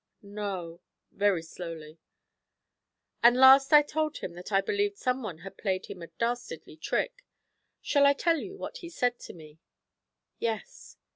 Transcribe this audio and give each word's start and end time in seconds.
'No,' 0.23 0.81
very 1.11 1.43
slowly. 1.43 1.99
'And 3.21 3.37
last 3.37 3.71
I 3.71 3.83
told 3.83 4.17
him 4.17 4.33
that 4.33 4.51
I 4.51 4.59
believed 4.59 4.97
someone 4.97 5.41
had 5.45 5.59
played 5.59 5.85
him 5.85 6.01
a 6.01 6.07
dastardly 6.07 6.75
trick. 6.77 7.23
Shall 7.83 8.07
I 8.07 8.13
tell 8.13 8.39
you 8.39 8.57
what 8.57 8.77
he 8.77 8.89
said 8.89 9.19
to 9.19 9.33
me?' 9.33 9.59
'Yes.' 10.39 10.97